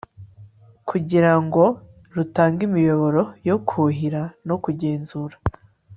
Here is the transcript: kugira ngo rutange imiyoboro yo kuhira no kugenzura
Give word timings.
kugira 0.89 1.31
ngo 1.43 1.63
rutange 2.15 2.61
imiyoboro 2.67 3.21
yo 3.47 3.57
kuhira 3.67 4.21
no 4.47 4.55
kugenzura 4.63 5.35